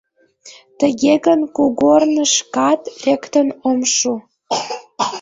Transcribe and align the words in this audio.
Тыге 0.79 1.13
гын, 1.25 1.39
кугорнышкат 1.55 2.81
лектын 3.05 3.47
ом 3.69 3.79
шу. 3.95 4.13